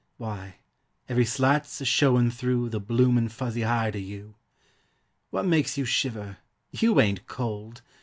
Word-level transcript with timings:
Wye, 0.17 0.55
every 1.07 1.25
slat's 1.25 1.79
a 1.79 1.85
showin' 1.85 2.31
through 2.31 2.69
The 2.69 2.79
bloomin' 2.79 3.29
fuzzy 3.29 3.61
hide 3.61 3.95
o' 3.95 3.99
you. 3.99 4.33
What 5.29 5.45
makes 5.45 5.77
you 5.77 5.85
shiver? 5.85 6.37
You 6.71 6.99
ain't 6.99 7.27
cold! 7.27 7.83